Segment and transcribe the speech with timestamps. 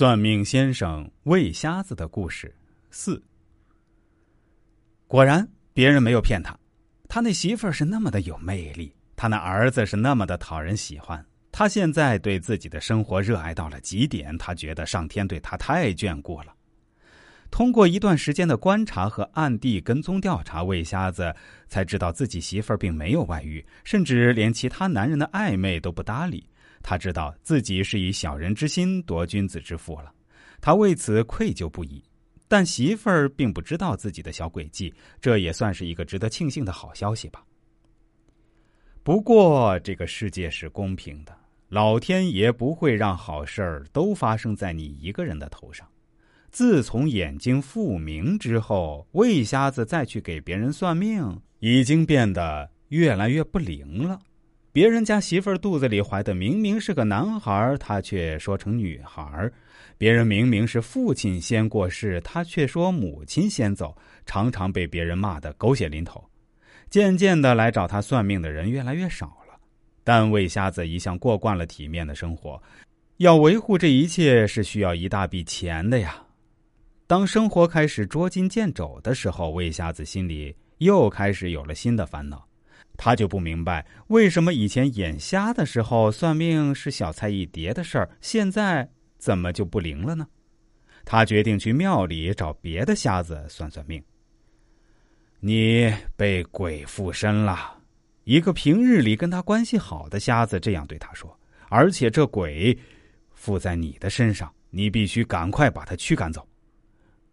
[0.00, 2.56] 算命先生喂瞎子的故事
[2.90, 3.22] 四。
[5.06, 6.58] 果然，别人没有骗他，
[7.06, 11.22] 他那媳妇儿是那么的有魅力，他那儿子是那么的讨人喜欢。
[11.52, 16.54] 他现在对自己的生活热爱到了极点，他觉得上天对他太眷顾了。
[17.50, 21.36] 通过一段时间的观察和暗地跟踪调查，魏瞎子
[21.68, 26.46] 才知道自己媳妇儿并没有外遇，甚至连其他男人的暧昧都不搭理。
[26.82, 30.12] 他知道自己是以小人之心夺君子之腹了，
[30.60, 32.02] 他为此愧疚不已。
[32.48, 37.44] 但媳妇儿并不知道自己的小诡计，这也算是一个值得庆幸的好消息吧。
[39.04, 41.32] 不过，这个世界是公平的，
[41.68, 45.88] 老天爷不会让好事儿都发生在你一个人的头上。
[46.50, 54.18] 自从眼睛复明之后，魏瞎子再去给别人算命，已经变得越来越不灵了。
[54.72, 59.50] 别人家媳妇儿肚子里怀的明明是个男孩，他却说成女孩；
[59.98, 66.24] 别人明明是父亲先过世，他却说母亲先走，常常被别人骂得狗血淋头。
[66.88, 69.58] 渐渐的，来找他算命的人越来越少了。
[70.04, 72.62] 但魏瞎子一向过惯了体面的生活，
[73.16, 76.22] 要维护这一切是需要一大笔钱的呀。
[77.08, 82.46] 当生活开始捉襟见肘的时候，魏瞎子心里又开始有了新的烦恼。
[83.02, 90.28] 他就不明白，为什么以前眼瞎的时候算命是小菜一碟的事儿，现在怎么就不灵了呢？
[91.06, 94.04] 他决定去庙里找别的瞎子算算命。
[95.40, 97.78] 你被鬼附身了，
[98.24, 101.34] 一个平日里跟他关系好的瞎子这样对他说，
[101.70, 102.78] 而且这鬼
[103.32, 106.46] 附在你的身上，你必须赶快把他驱赶走。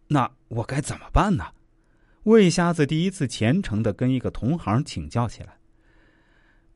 [0.06, 1.44] 那我该怎么办呢？
[2.22, 5.57] 魏瞎子第一次虔诚的跟一个同行请教起来。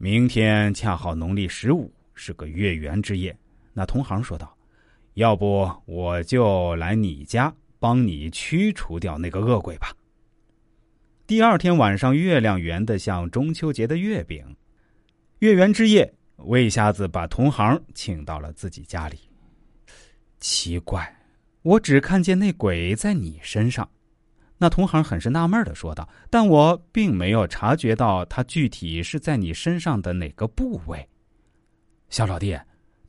[0.02, 3.38] 明天恰好农历十五，是个月圆之夜。
[3.72, 4.52] 那同行说道
[5.14, 9.96] ：“要不我就来你家帮你驱除掉那个恶鬼吧。”
[11.24, 14.44] 第二天晚上，月亮圆的像中秋节的月饼。
[15.38, 19.20] 月圆之夜，魏瞎子把同行请到了自己家里。
[20.40, 21.16] 奇怪。
[21.62, 23.88] 我只看见那鬼在你身上，
[24.62, 31.04] 那同行很是纳闷的说道：“但我并没有察觉到他具体是在你身上的哪个部位。”
[32.10, 32.56] 小老弟，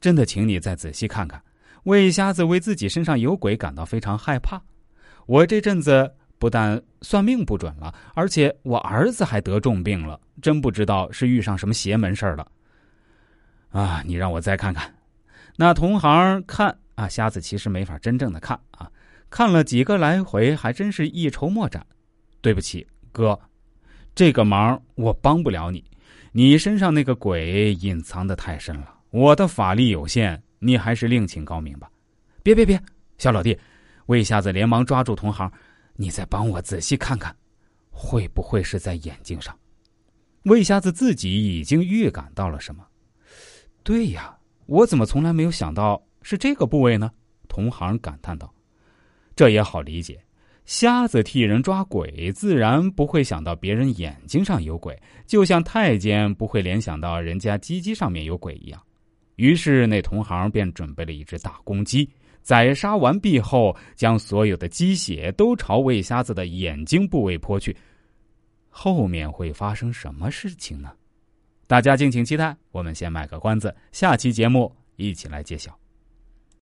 [0.01, 1.39] 真的，请你再仔细看看。
[1.83, 4.59] 魏瞎子为自己身上有鬼感到非常害怕。
[5.27, 12.47] 我这阵子不但算命不准了，而且我儿子还得重病了，真不知道是遇上什么邪门事儿了。
[13.69, 14.91] 啊，你让我再看看。
[15.55, 16.75] 那同行看。
[16.95, 18.87] 啊，瞎子其实没法真正的看啊，
[19.33, 21.83] 看了几个来回，还真是一筹莫展。
[22.39, 23.39] 对不起，哥，
[24.13, 25.83] 这个忙我帮不了你。
[26.31, 31.89] 你身上那个鬼隐藏的太深了，我的法力有限，你还是另请高明吧。
[32.43, 32.79] 别别别，
[33.17, 33.57] 小老弟，
[34.05, 35.51] 魏瞎子连忙抓住同行，
[35.95, 37.35] 你再帮我仔细看看，
[37.89, 39.57] 会不会是在眼睛上？
[40.43, 42.85] 魏瞎子自己已经预感到了什么。
[43.81, 46.05] 对呀，我怎么从来没有想到？
[46.21, 47.11] 是这个部位呢？
[47.47, 48.53] 同行感叹道
[49.35, 50.19] ：“这也好理解，
[50.65, 58.81] 瞎子替人抓鬼，自然不会想到别人眼睛上有鬼，就像太监不会联想到人家鸡鸡上面有鬼一样。”
[59.37, 62.07] 于是那同行便准备了一只大公鸡，
[62.43, 67.75] 宰杀完毕后，将所有的鸡血都朝魏瞎子的眼睛部位泼去。
[68.69, 70.91] 后面会发生什么事情呢？
[71.65, 72.55] 大家敬请期待。
[72.71, 75.82] 我们先卖个关子，下期节目一起来揭晓。